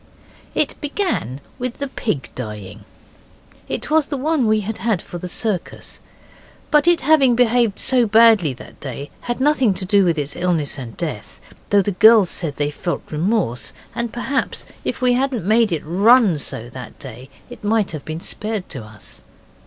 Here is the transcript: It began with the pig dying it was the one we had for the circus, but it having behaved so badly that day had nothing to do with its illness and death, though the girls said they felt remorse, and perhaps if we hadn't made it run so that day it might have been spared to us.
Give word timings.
It 0.55 0.73
began 0.81 1.41
with 1.59 1.75
the 1.75 1.87
pig 1.87 2.31
dying 2.33 2.85
it 3.69 3.91
was 3.91 4.07
the 4.07 4.17
one 4.17 4.47
we 4.47 4.61
had 4.61 4.99
for 4.99 5.19
the 5.19 5.27
circus, 5.27 5.99
but 6.71 6.87
it 6.87 7.01
having 7.01 7.35
behaved 7.35 7.77
so 7.77 8.07
badly 8.07 8.51
that 8.53 8.79
day 8.79 9.11
had 9.29 9.39
nothing 9.39 9.75
to 9.75 9.85
do 9.85 10.03
with 10.03 10.17
its 10.17 10.35
illness 10.35 10.79
and 10.79 10.97
death, 10.97 11.39
though 11.69 11.83
the 11.83 11.91
girls 11.91 12.31
said 12.31 12.55
they 12.55 12.71
felt 12.71 13.03
remorse, 13.11 13.73
and 13.93 14.11
perhaps 14.11 14.65
if 14.83 15.03
we 15.03 15.13
hadn't 15.13 15.45
made 15.45 15.71
it 15.71 15.83
run 15.85 16.39
so 16.39 16.67
that 16.67 16.97
day 16.97 17.29
it 17.51 17.63
might 17.63 17.91
have 17.91 18.03
been 18.03 18.19
spared 18.19 18.67
to 18.69 18.83
us. 18.83 19.21